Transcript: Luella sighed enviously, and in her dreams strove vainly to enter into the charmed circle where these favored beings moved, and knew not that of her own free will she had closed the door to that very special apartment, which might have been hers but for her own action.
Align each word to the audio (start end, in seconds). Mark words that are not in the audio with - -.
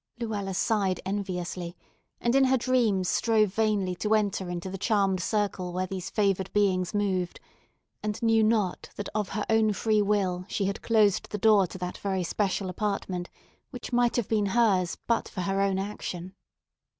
Luella 0.19 0.55
sighed 0.55 0.99
enviously, 1.05 1.77
and 2.19 2.33
in 2.33 2.45
her 2.45 2.57
dreams 2.57 3.07
strove 3.07 3.49
vainly 3.53 3.93
to 3.93 4.15
enter 4.15 4.49
into 4.49 4.67
the 4.67 4.77
charmed 4.79 5.19
circle 5.21 5.71
where 5.73 5.85
these 5.85 6.09
favored 6.09 6.51
beings 6.53 6.91
moved, 6.91 7.39
and 8.01 8.19
knew 8.23 8.43
not 8.43 8.89
that 8.95 9.09
of 9.13 9.29
her 9.29 9.45
own 9.47 9.71
free 9.73 10.01
will 10.01 10.43
she 10.49 10.65
had 10.65 10.81
closed 10.81 11.29
the 11.29 11.37
door 11.37 11.67
to 11.67 11.77
that 11.77 11.99
very 11.99 12.23
special 12.23 12.67
apartment, 12.67 13.29
which 13.69 13.93
might 13.93 14.15
have 14.15 14.27
been 14.27 14.47
hers 14.47 14.97
but 15.05 15.29
for 15.29 15.41
her 15.41 15.61
own 15.61 15.77
action. 15.77 16.33